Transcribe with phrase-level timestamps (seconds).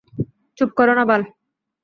[0.57, 1.21] চুপ কর না, বাল!